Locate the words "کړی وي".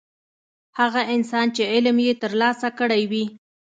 2.79-3.25